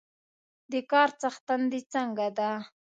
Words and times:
د 0.71 0.73
کار 0.91 1.09
څښتن 1.21 1.61
د 1.71 1.73
څنګه 1.93 2.27
ده؟ 2.37 2.49